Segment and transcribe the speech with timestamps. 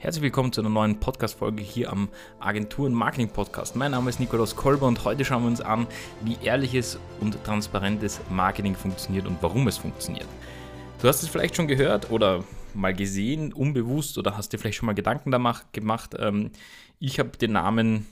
[0.00, 2.08] Herzlich willkommen zu einer neuen Podcast-Folge hier am
[2.38, 3.74] Agenturen Marketing Podcast.
[3.74, 5.88] Mein Name ist Nikolaus Kolber und heute schauen wir uns an,
[6.20, 10.28] wie ehrliches und transparentes Marketing funktioniert und warum es funktioniert.
[11.02, 14.86] Du hast es vielleicht schon gehört oder mal gesehen, unbewusst oder hast dir vielleicht schon
[14.86, 16.14] mal Gedanken gemacht.
[16.16, 16.52] Ähm,
[17.00, 18.06] ich habe den Namen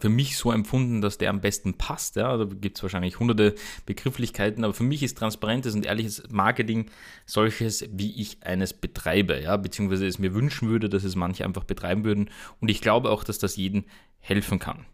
[0.00, 2.16] für mich so empfunden, dass der am besten passt.
[2.16, 2.36] Ja?
[2.36, 3.54] Da gibt es wahrscheinlich hunderte
[3.86, 6.90] Begrifflichkeiten, aber für mich ist transparentes und ehrliches Marketing
[7.26, 9.56] solches, wie ich eines betreibe, ja?
[9.56, 12.30] beziehungsweise es mir wünschen würde, dass es manche einfach betreiben würden.
[12.60, 13.84] Und ich glaube auch, dass das jedem
[14.20, 14.86] helfen kann.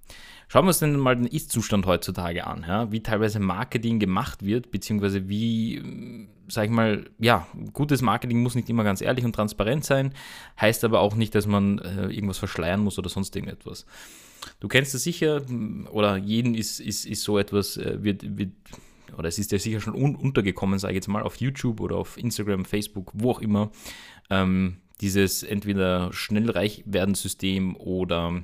[0.49, 2.93] Schauen wir uns denn mal den Ist-Zustand heutzutage an, ja?
[2.93, 8.69] wie teilweise Marketing gemacht wird, beziehungsweise wie, sag ich mal, ja, gutes Marketing muss nicht
[8.69, 10.13] immer ganz ehrlich und transparent sein,
[10.61, 13.87] heißt aber auch nicht, dass man äh, irgendwas verschleiern muss oder sonst irgendetwas.
[14.61, 15.43] Du kennst es sicher,
[15.91, 18.53] oder jeden ist, ist, ist so etwas, äh, wird, wird,
[19.17, 21.97] oder es ist ja sicher schon un untergekommen, sage ich jetzt mal, auf YouTube oder
[21.97, 23.71] auf Instagram, Facebook, wo auch immer,
[24.31, 28.43] ähm, dieses entweder schnell reich werden System oder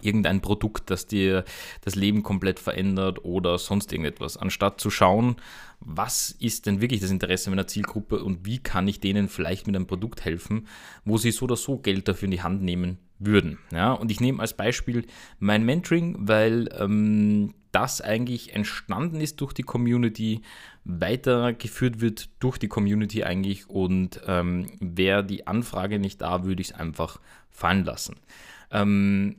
[0.00, 1.44] irgendein Produkt, das dir
[1.82, 5.36] das Leben komplett verändert oder sonst irgendetwas, anstatt zu schauen,
[5.80, 9.76] was ist denn wirklich das Interesse meiner Zielgruppe und wie kann ich denen vielleicht mit
[9.76, 10.66] einem Produkt helfen,
[11.04, 13.58] wo sie so oder so Geld dafür in die Hand nehmen würden.
[13.72, 15.04] Ja, und ich nehme als Beispiel
[15.38, 20.42] mein Mentoring, weil ähm, das eigentlich entstanden ist durch die Community,
[20.84, 26.70] weitergeführt wird durch die Community eigentlich und ähm, wäre die Anfrage nicht da, würde ich
[26.70, 27.20] es einfach
[27.50, 28.16] fallen lassen.
[28.70, 29.36] Ähm,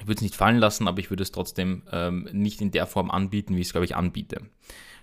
[0.00, 2.86] ich würde es nicht fallen lassen, aber ich würde es trotzdem ähm, nicht in der
[2.86, 4.42] Form anbieten, wie ich es, glaube ich, anbiete.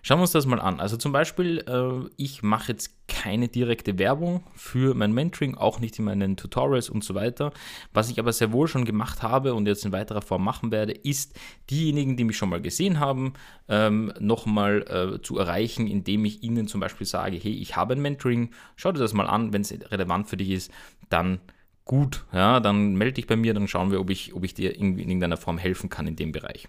[0.03, 0.79] Schauen wir uns das mal an.
[0.79, 5.99] Also zum Beispiel, äh, ich mache jetzt keine direkte Werbung für mein Mentoring, auch nicht
[5.99, 7.51] in meinen Tutorials und so weiter.
[7.93, 10.93] Was ich aber sehr wohl schon gemacht habe und jetzt in weiterer Form machen werde,
[10.93, 13.33] ist diejenigen, die mich schon mal gesehen haben,
[13.69, 14.81] ähm, nochmal
[15.17, 18.91] äh, zu erreichen, indem ich ihnen zum Beispiel sage, hey, ich habe ein Mentoring, schau
[18.91, 20.71] dir das mal an, wenn es relevant für dich ist,
[21.09, 21.41] dann
[21.85, 24.75] gut, ja, dann melde dich bei mir, dann schauen wir, ob ich, ob ich dir
[24.75, 26.67] in irgendeiner Form helfen kann in dem Bereich.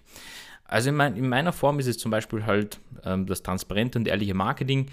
[0.65, 4.07] Also in, mein, in meiner Form ist es zum Beispiel halt ähm, das transparente und
[4.07, 4.87] ehrliche Marketing,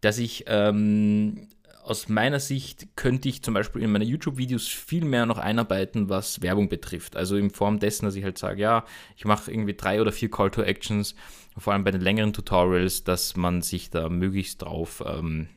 [0.00, 1.48] dass ich ähm,
[1.82, 6.42] aus meiner Sicht könnte ich zum Beispiel in meine YouTube-Videos viel mehr noch einarbeiten, was
[6.42, 7.16] Werbung betrifft.
[7.16, 8.84] Also in Form dessen, dass ich halt sage, ja,
[9.16, 11.14] ich mache irgendwie drei oder vier Call-to-Actions,
[11.56, 15.48] vor allem bei den längeren Tutorials, dass man sich da möglichst drauf ähm,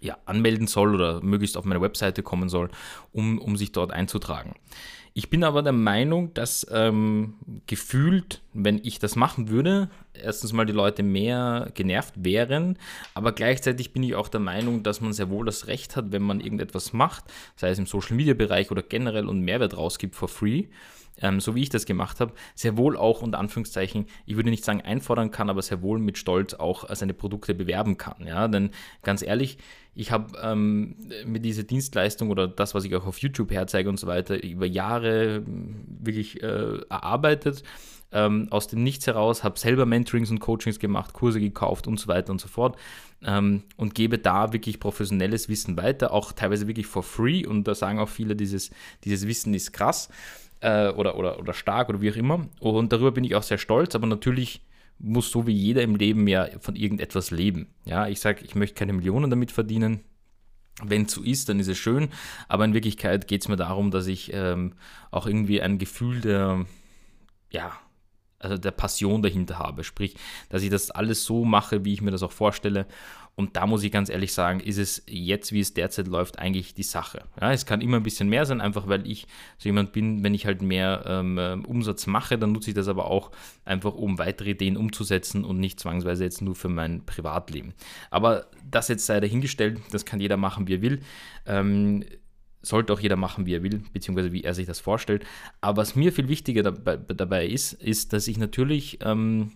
[0.00, 2.70] ja, anmelden soll oder möglichst auf meine Webseite kommen soll,
[3.12, 4.54] um, um sich dort einzutragen.
[5.18, 10.66] Ich bin aber der Meinung, dass ähm, gefühlt, wenn ich das machen würde, erstens mal
[10.66, 12.76] die Leute mehr genervt wären,
[13.14, 16.20] aber gleichzeitig bin ich auch der Meinung, dass man sehr wohl das Recht hat, wenn
[16.20, 17.24] man irgendetwas macht,
[17.56, 20.64] sei es im Social-Media-Bereich oder generell und Mehrwert rausgibt for free,
[21.22, 24.66] ähm, so wie ich das gemacht habe, sehr wohl auch unter Anführungszeichen, ich würde nicht
[24.66, 28.26] sagen einfordern kann, aber sehr wohl mit Stolz auch seine Produkte bewerben kann.
[28.26, 28.48] Ja?
[28.48, 28.70] Denn
[29.02, 29.56] ganz ehrlich,
[29.94, 30.94] ich habe ähm,
[31.24, 34.66] mir diese Dienstleistung oder das, was ich auch auf YouTube herzeige und so weiter, über
[34.66, 35.05] Jahre
[35.44, 37.62] wirklich äh, erarbeitet.
[38.12, 42.06] Ähm, aus dem Nichts heraus, habe selber Mentorings und Coachings gemacht, Kurse gekauft und so
[42.06, 42.76] weiter und so fort
[43.24, 47.74] ähm, und gebe da wirklich professionelles Wissen weiter, auch teilweise wirklich for free und da
[47.74, 48.70] sagen auch viele, dieses,
[49.04, 50.08] dieses Wissen ist krass
[50.60, 52.48] äh, oder, oder, oder stark oder wie auch immer.
[52.60, 54.62] Und darüber bin ich auch sehr stolz, aber natürlich
[54.98, 57.68] muss so wie jeder im Leben ja von irgendetwas leben.
[57.84, 60.00] Ja, ich sage, ich möchte keine Millionen damit verdienen.
[60.82, 62.10] Wenn es so ist, dann ist es schön,
[62.48, 64.74] aber in Wirklichkeit geht es mir darum, dass ich ähm,
[65.10, 66.66] auch irgendwie ein Gefühl der,
[67.50, 67.72] ja,
[68.38, 69.84] also der Passion dahinter habe.
[69.84, 70.16] Sprich,
[70.48, 72.86] dass ich das alles so mache, wie ich mir das auch vorstelle.
[73.36, 76.72] Und da muss ich ganz ehrlich sagen, ist es jetzt, wie es derzeit läuft, eigentlich
[76.72, 77.24] die Sache.
[77.38, 79.26] Ja, es kann immer ein bisschen mehr sein, einfach weil ich
[79.58, 82.88] so jemand bin, wenn ich halt mehr ähm, ähm Umsatz mache, dann nutze ich das
[82.88, 83.30] aber auch
[83.66, 87.74] einfach, um weitere Ideen umzusetzen und nicht zwangsweise jetzt nur für mein Privatleben.
[88.10, 91.00] Aber das jetzt sei dahingestellt, das kann jeder machen, wie er will.
[91.44, 92.04] Ähm,
[92.66, 95.24] sollte auch jeder machen, wie er will, beziehungsweise wie er sich das vorstellt.
[95.60, 99.52] Aber was mir viel wichtiger dabei, dabei ist, ist, dass ich natürlich ähm,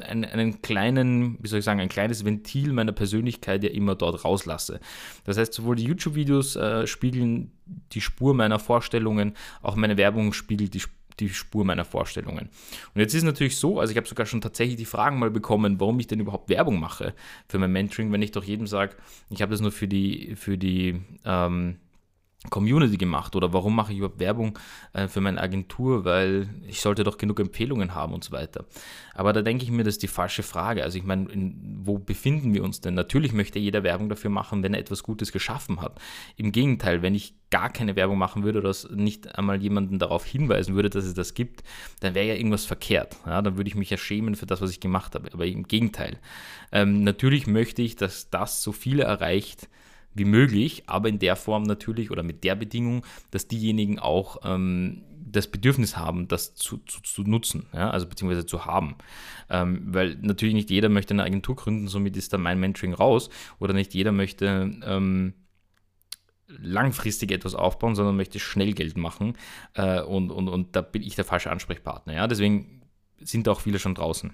[0.00, 4.24] einen, einen, kleinen, wie soll ich sagen, ein kleines Ventil meiner Persönlichkeit ja immer dort
[4.24, 4.80] rauslasse.
[5.24, 7.52] Das heißt, sowohl die YouTube-Videos äh, spiegeln
[7.92, 10.82] die Spur meiner Vorstellungen, auch meine Werbung spiegelt die,
[11.18, 12.48] die Spur meiner Vorstellungen.
[12.94, 15.80] Und jetzt ist natürlich so, also ich habe sogar schon tatsächlich die Fragen mal bekommen,
[15.80, 17.14] warum ich denn überhaupt Werbung mache
[17.48, 18.94] für mein Mentoring, wenn ich doch jedem sage,
[19.30, 21.76] ich habe das nur für die, für die ähm,
[22.50, 24.58] Community gemacht oder warum mache ich überhaupt Werbung
[24.92, 28.64] äh, für meine Agentur, weil ich sollte doch genug Empfehlungen haben und so weiter.
[29.14, 30.82] Aber da denke ich mir, das ist die falsche Frage.
[30.82, 32.94] Also ich meine, in, wo befinden wir uns denn?
[32.94, 36.00] Natürlich möchte jeder Werbung dafür machen, wenn er etwas Gutes geschaffen hat.
[36.36, 40.74] Im Gegenteil, wenn ich gar keine Werbung machen würde oder nicht einmal jemanden darauf hinweisen
[40.74, 41.62] würde, dass es das gibt,
[42.00, 43.16] dann wäre ja irgendwas verkehrt.
[43.26, 45.28] Ja, dann würde ich mich ja schämen für das, was ich gemacht habe.
[45.32, 46.18] Aber im Gegenteil.
[46.72, 49.68] Ähm, natürlich möchte ich, dass das so viele erreicht,
[50.14, 55.02] wie möglich, aber in der Form natürlich oder mit der Bedingung, dass diejenigen auch ähm,
[55.32, 58.96] das Bedürfnis haben, das zu, zu, zu nutzen, ja, also beziehungsweise zu haben.
[59.48, 63.30] Ähm, weil natürlich nicht jeder möchte eine Agentur gründen, somit ist dann mein Mentoring raus,
[63.58, 65.34] oder nicht jeder möchte ähm,
[66.48, 69.34] langfristig etwas aufbauen, sondern möchte schnell Geld machen
[69.74, 72.12] äh, und, und, und da bin ich der falsche Ansprechpartner.
[72.12, 72.26] Ja?
[72.26, 72.82] Deswegen
[73.18, 74.32] sind auch viele schon draußen.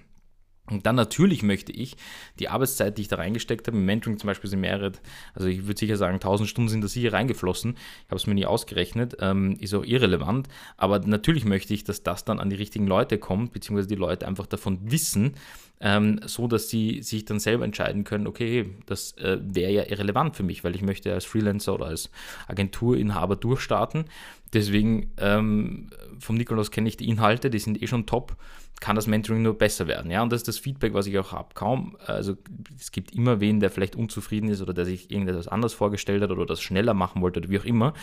[0.69, 1.97] Und dann natürlich möchte ich
[2.39, 4.91] die Arbeitszeit, die ich da reingesteckt habe, im Mentoring zum Beispiel sind mehrere,
[5.33, 7.71] also ich würde sicher sagen, 1000 Stunden sind da sicher reingeflossen.
[7.73, 10.47] Ich habe es mir nie ausgerechnet, ähm, ist auch irrelevant.
[10.77, 14.27] Aber natürlich möchte ich, dass das dann an die richtigen Leute kommt, beziehungsweise die Leute
[14.27, 15.33] einfach davon wissen,
[15.81, 20.35] ähm, so dass sie sich dann selber entscheiden können, okay, das äh, wäre ja irrelevant
[20.35, 22.09] für mich, weil ich möchte als Freelancer oder als
[22.47, 24.05] Agenturinhaber durchstarten.
[24.53, 25.89] Deswegen ähm,
[26.19, 28.35] vom Nikolaus kenne ich die Inhalte, die sind eh schon top,
[28.79, 30.11] kann das Mentoring nur besser werden.
[30.11, 31.53] Ja, und das ist das Feedback, was ich auch habe.
[31.53, 32.37] Kaum, also
[32.77, 36.31] es gibt immer wen, der vielleicht unzufrieden ist oder der sich irgendetwas anders vorgestellt hat
[36.31, 37.93] oder das schneller machen wollte oder wie auch immer.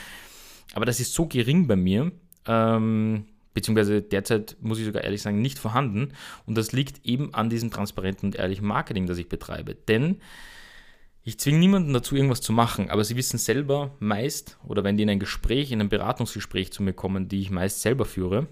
[0.75, 2.13] Aber das ist so gering bei mir,
[2.47, 6.13] ähm, beziehungsweise derzeit, muss ich sogar ehrlich sagen, nicht vorhanden.
[6.45, 9.75] Und das liegt eben an diesem transparenten und ehrlichen Marketing, das ich betreibe.
[9.75, 10.19] Denn
[11.23, 15.03] ich zwinge niemanden dazu, irgendwas zu machen, aber sie wissen selber meist, oder wenn die
[15.03, 18.47] in ein Gespräch, in ein Beratungsgespräch zu mir kommen, die ich meist selber führe,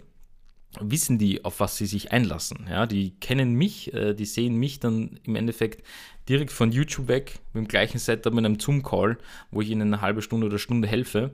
[0.80, 2.66] wissen die, auf was sie sich einlassen.
[2.68, 5.84] Ja, die kennen mich, äh, die sehen mich dann im Endeffekt
[6.28, 9.18] direkt von YouTube weg mit dem gleichen Setup mit einem Zoom-Call,
[9.50, 11.32] wo ich ihnen eine halbe Stunde oder Stunde helfe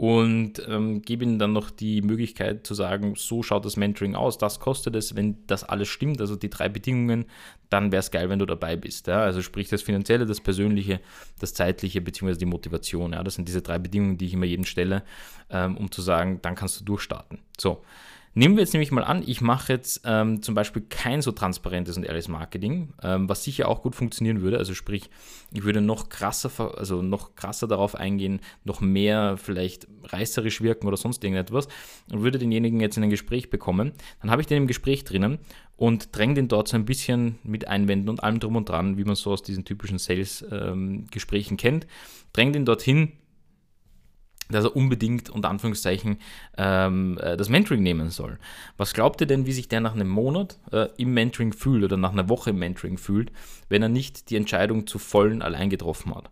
[0.00, 4.38] und ähm, gebe ihnen dann noch die Möglichkeit zu sagen, so schaut das Mentoring aus,
[4.38, 7.26] das kostet es, wenn das alles stimmt, also die drei Bedingungen,
[7.68, 9.08] dann wäre es geil, wenn du dabei bist.
[9.08, 9.20] Ja?
[9.20, 11.00] Also sprich das Finanzielle, das Persönliche,
[11.38, 12.36] das Zeitliche bzw.
[12.36, 13.12] die Motivation.
[13.12, 13.22] Ja?
[13.22, 15.02] Das sind diese drei Bedingungen, die ich immer jedem stelle,
[15.50, 17.40] ähm, um zu sagen, dann kannst du durchstarten.
[17.58, 17.82] So,
[18.32, 21.96] Nehmen wir jetzt nämlich mal an, ich mache jetzt ähm, zum Beispiel kein so transparentes
[21.96, 24.56] und ehrliches Marketing, ähm, was sicher auch gut funktionieren würde.
[24.58, 25.10] Also sprich,
[25.52, 30.96] ich würde noch krasser, also noch krasser darauf eingehen, noch mehr vielleicht reißerisch wirken oder
[30.96, 31.66] sonst irgendetwas
[32.12, 33.92] und würde denjenigen jetzt in ein Gespräch bekommen.
[34.22, 35.40] Dann habe ich den im Gespräch drinnen
[35.76, 39.04] und dränge den dort so ein bisschen mit Einwänden und allem drum und dran, wie
[39.04, 41.86] man so aus diesen typischen Sales-Gesprächen ähm, kennt.
[42.32, 43.12] Dränge den dorthin,
[44.50, 46.18] dass er unbedingt unter Anführungszeichen
[46.56, 48.38] ähm, äh, das Mentoring nehmen soll.
[48.76, 51.96] Was glaubt ihr denn, wie sich der nach einem Monat äh, im Mentoring fühlt oder
[51.96, 53.32] nach einer Woche im Mentoring fühlt,
[53.68, 56.30] wenn er nicht die Entscheidung zu vollen allein getroffen hat?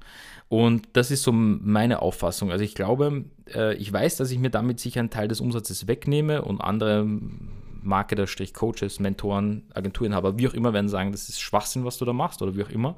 [0.48, 2.50] Und das ist so meine Auffassung.
[2.50, 3.24] Also ich glaube,
[3.54, 7.06] äh, ich weiß, dass ich mir damit sicher einen Teil des Umsatzes wegnehme und andere
[7.82, 12.12] Marketer, Coaches, Mentoren, Agenturinhaber, wie auch immer, werden sagen, das ist Schwachsinn, was du da
[12.12, 12.96] machst oder wie auch immer.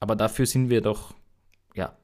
[0.00, 1.14] Aber dafür sind wir doch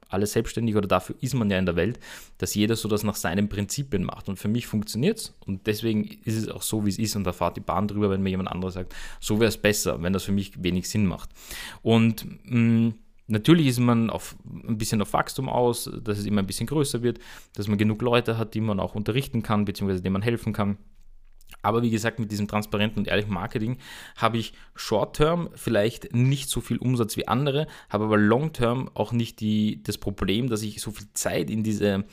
[0.08, 1.98] alle selbstständig oder dafür ist man ja in der Welt,
[2.38, 4.28] dass jeder so das nach seinen Prinzipien macht.
[4.28, 7.24] Und für mich funktioniert es und deswegen ist es auch so, wie es ist und
[7.24, 10.12] da fahrt die Bahn drüber, wenn mir jemand anderes sagt, so wäre es besser, wenn
[10.12, 11.30] das für mich wenig Sinn macht.
[11.82, 12.94] Und mh, mm,
[13.26, 14.36] Natürlich ist man auf,
[14.68, 17.20] ein bisschen auf Wachstum aus, dass es immer ein bisschen größer wird,
[17.54, 20.76] dass man genug Leute hat, die man auch unterrichten kann, beziehungsweise denen man helfen kann.
[21.62, 23.78] Aber wie gesagt, mit diesem transparenten und ehrlichen Marketing
[24.16, 29.40] habe ich Short-Term vielleicht nicht so viel Umsatz wie andere, habe aber Long-Term auch nicht
[29.40, 32.04] die, das Problem, dass ich so viel Zeit in diese,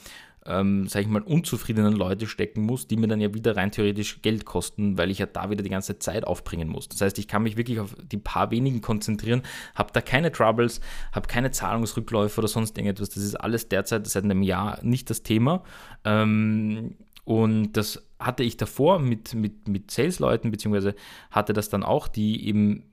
[0.45, 4.21] ähm, sage ich mal, unzufriedenen Leute stecken muss, die mir dann ja wieder rein theoretisch
[4.21, 6.87] Geld kosten, weil ich ja da wieder die ganze Zeit aufbringen muss.
[6.87, 9.43] Das heißt, ich kann mich wirklich auf die paar wenigen konzentrieren,
[9.75, 13.09] habe da keine Troubles, habe keine Zahlungsrückläufe oder sonst irgendetwas.
[13.09, 15.63] Das ist alles derzeit seit einem Jahr nicht das Thema.
[16.05, 20.95] Ähm, und das hatte ich davor mit, mit, mit Sales-Leuten, beziehungsweise
[21.29, 22.83] hatte das dann auch, die eben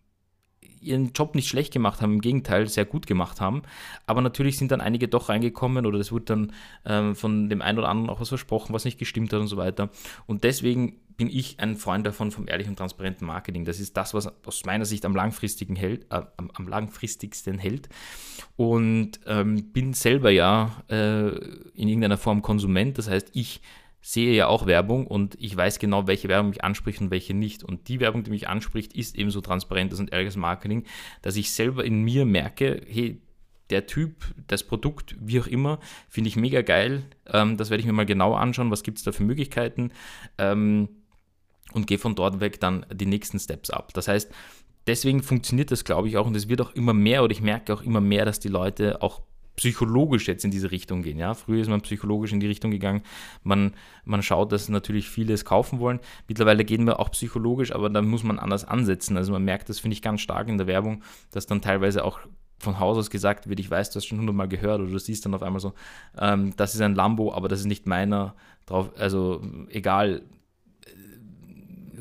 [0.81, 3.63] ihren Job nicht schlecht gemacht haben, im Gegenteil, sehr gut gemacht haben.
[4.07, 6.53] Aber natürlich sind dann einige doch reingekommen oder es wurde dann
[6.85, 9.57] ähm, von dem einen oder anderen auch was versprochen, was nicht gestimmt hat und so
[9.57, 9.91] weiter.
[10.27, 13.65] Und deswegen bin ich ein Freund davon vom ehrlichen und transparenten Marketing.
[13.65, 17.89] Das ist das, was aus meiner Sicht am langfristigen hält, äh, am, am, langfristigsten hält.
[18.57, 21.29] Und ähm, bin selber ja äh,
[21.75, 22.99] in irgendeiner Form Konsument.
[22.99, 23.61] Das heißt, ich
[24.09, 27.63] sehe ja auch Werbung und ich weiß genau, welche Werbung mich anspricht und welche nicht.
[27.63, 30.85] Und die Werbung, die mich anspricht, ist eben so transparentes und ehrliches Marketing,
[31.21, 33.21] dass ich selber in mir merke, hey,
[33.69, 37.03] der Typ, das Produkt, wie auch immer, finde ich mega geil.
[37.27, 39.91] Ähm, das werde ich mir mal genau anschauen, was gibt es da für Möglichkeiten
[40.39, 40.89] ähm,
[41.75, 43.93] und gehe von dort weg dann die nächsten Steps ab.
[43.93, 44.33] Das heißt,
[44.87, 47.75] deswegen funktioniert das, glaube ich, auch und es wird auch immer mehr oder ich merke
[47.75, 49.21] auch immer mehr, dass die Leute auch
[49.59, 51.19] psychologisch jetzt in diese Richtung gehen.
[51.19, 51.35] Ja?
[51.35, 53.03] Früher ist man psychologisch in die Richtung gegangen.
[53.43, 53.75] Man,
[54.05, 55.99] man schaut, dass natürlich viele es kaufen wollen.
[56.29, 59.17] Mittlerweile gehen wir auch psychologisch, aber da muss man anders ansetzen.
[59.17, 62.21] Also man merkt, das finde ich ganz stark in der Werbung, dass dann teilweise auch
[62.61, 65.25] von Haus aus gesagt wird, ich weiß, du hast schon hundertmal gehört oder du siehst
[65.25, 65.75] dann auf einmal so,
[66.19, 68.35] ähm, das ist ein Lambo, aber das ist nicht meiner.
[68.67, 70.23] Drauf, also egal,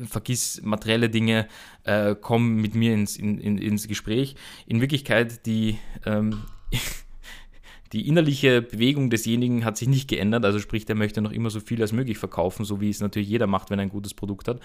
[0.04, 1.48] vergiss materielle Dinge,
[1.84, 4.36] äh, komm mit mir ins, in, in, ins Gespräch.
[4.66, 6.42] In Wirklichkeit, die ähm,
[7.92, 11.60] die innerliche Bewegung desjenigen hat sich nicht geändert, also sprich, der möchte noch immer so
[11.60, 14.48] viel als möglich verkaufen, so wie es natürlich jeder macht, wenn er ein gutes Produkt
[14.48, 14.60] hat.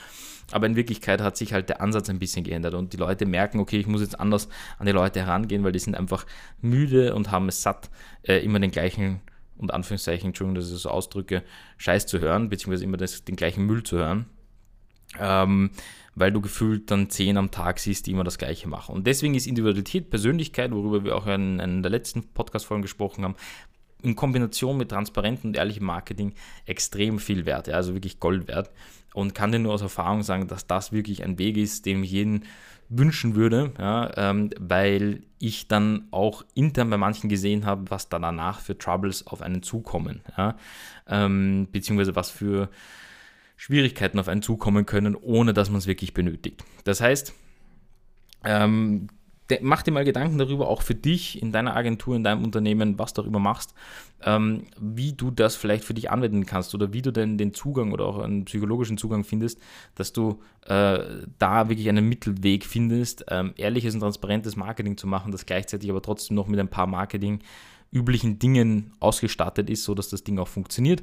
[0.51, 3.59] Aber in Wirklichkeit hat sich halt der Ansatz ein bisschen geändert und die Leute merken,
[3.59, 6.25] okay, ich muss jetzt anders an die Leute herangehen, weil die sind einfach
[6.61, 7.89] müde und haben es satt,
[8.23, 9.21] äh, immer den gleichen
[9.57, 11.43] und Anführungszeichen, Entschuldigung, dass ich das so ausdrücke,
[11.77, 14.25] Scheiß zu hören, beziehungsweise immer das, den gleichen Müll zu hören.
[15.20, 15.72] Ähm,
[16.15, 18.93] weil du gefühlt dann zehn am Tag siehst, die immer das Gleiche machen.
[18.93, 23.36] Und deswegen ist Individualität, Persönlichkeit, worüber wir auch in einer der letzten Podcast-Folgen gesprochen haben,
[24.03, 26.34] in Kombination mit transparentem und ehrlichem Marketing
[26.65, 28.70] extrem viel wert, ja, also wirklich Gold wert.
[29.13, 32.12] Und kann dir nur aus Erfahrung sagen, dass das wirklich ein Weg ist, den ich
[32.12, 32.46] jeden
[32.89, 38.20] wünschen würde, ja, ähm, weil ich dann auch intern bei manchen gesehen habe, was da
[38.20, 40.58] danach für Troubles auf einen zukommen, ja,
[41.08, 42.70] ähm, beziehungsweise was für
[43.63, 46.65] Schwierigkeiten auf einen zukommen können, ohne dass man es wirklich benötigt.
[46.84, 47.34] Das heißt,
[48.43, 49.08] ähm,
[49.62, 53.13] mach dir mal Gedanken darüber, auch für dich in deiner Agentur, in deinem Unternehmen, was
[53.13, 53.74] du darüber machst,
[54.25, 57.93] ähm, wie du das vielleicht für dich anwenden kannst oder wie du denn den Zugang
[57.93, 59.62] oder auch einen psychologischen Zugang findest,
[59.96, 61.00] dass du äh,
[61.39, 66.01] da wirklich einen Mittelweg findest, ähm, ehrliches und transparentes Marketing zu machen, das gleichzeitig aber
[66.01, 67.39] trotzdem noch mit ein paar Marketing
[67.93, 71.01] üblichen Dingen ausgestattet ist, sodass das Ding auch funktioniert.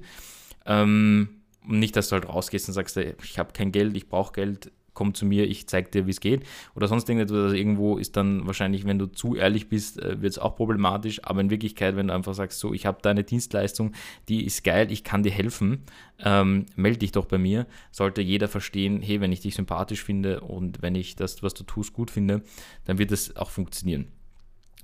[0.66, 4.72] Ähm, nicht, dass du halt rausgehst und sagst, ich habe kein Geld, ich brauche Geld,
[4.94, 6.44] komm zu mir, ich zeige dir, wie es geht.
[6.74, 7.38] Oder sonst irgendetwas.
[7.38, 11.24] Also irgendwo ist dann wahrscheinlich, wenn du zu ehrlich bist, äh, wird es auch problematisch.
[11.24, 13.92] Aber in Wirklichkeit, wenn du einfach sagst, so, ich habe deine Dienstleistung,
[14.28, 15.84] die ist geil, ich kann dir helfen,
[16.18, 17.66] ähm, melde dich doch bei mir.
[17.90, 21.64] Sollte jeder verstehen, hey, wenn ich dich sympathisch finde und wenn ich das, was du
[21.64, 22.42] tust, gut finde,
[22.84, 24.08] dann wird es auch funktionieren.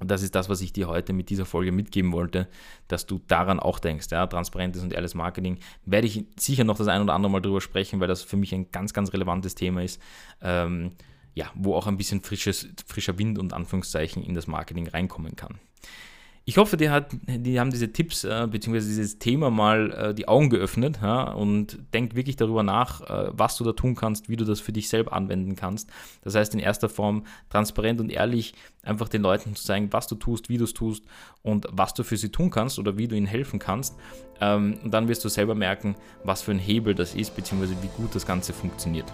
[0.00, 2.48] Und das ist das, was ich dir heute mit dieser Folge mitgeben wollte,
[2.88, 4.08] dass du daran auch denkst.
[4.10, 5.58] Ja, transparentes und ehrliches Marketing.
[5.84, 8.54] Werde ich sicher noch das ein oder andere Mal drüber sprechen, weil das für mich
[8.54, 10.00] ein ganz, ganz relevantes Thema ist.
[10.42, 10.92] Ähm,
[11.34, 15.60] ja, wo auch ein bisschen frisches, frischer Wind und Anführungszeichen in das Marketing reinkommen kann.
[16.48, 18.78] Ich hoffe, dir, hat, die haben diese Tipps äh, bzw.
[18.78, 23.56] dieses Thema mal äh, die Augen geöffnet ja, und denk wirklich darüber nach, äh, was
[23.56, 25.90] du da tun kannst, wie du das für dich selber anwenden kannst.
[26.22, 30.14] Das heißt, in erster Form transparent und ehrlich einfach den Leuten zu zeigen, was du
[30.14, 31.02] tust, wie du es tust
[31.42, 33.96] und was du für sie tun kannst oder wie du ihnen helfen kannst.
[34.40, 37.74] Ähm, und dann wirst du selber merken, was für ein Hebel das ist bzw.
[37.82, 39.12] wie gut das Ganze funktioniert.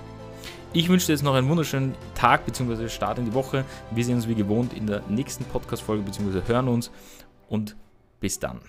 [0.74, 2.88] Ich wünsche dir jetzt noch einen wunderschönen Tag bzw.
[2.88, 3.66] Start in die Woche.
[3.90, 6.40] Wir sehen uns wie gewohnt in der nächsten Podcast-Folge bzw.
[6.46, 6.90] hören uns
[7.52, 7.76] und
[8.18, 8.62] bis dann.